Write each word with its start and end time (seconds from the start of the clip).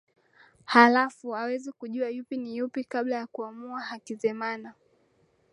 Halafu 0.65 1.35
aweze 1.35 1.71
kujua 1.71 2.09
yupi 2.09 2.37
ni 2.37 2.57
yupi 2.57 2.83
kabla 2.83 3.15
ya 3.15 3.27
kumuua 3.27 3.79
Hakizemana 3.81 4.73